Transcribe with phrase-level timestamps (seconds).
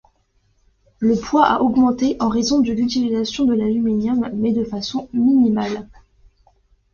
[0.97, 5.87] Le poids a augmenté en raison de l'utilisation de l'aluminium mais de façon minimale.